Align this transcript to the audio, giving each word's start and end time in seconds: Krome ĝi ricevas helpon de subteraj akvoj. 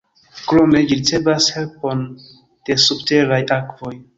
Krome 0.45 0.81
ĝi 0.91 0.97
ricevas 0.99 1.49
helpon 1.57 2.03
de 2.71 2.79
subteraj 2.89 3.43
akvoj. 3.61 3.95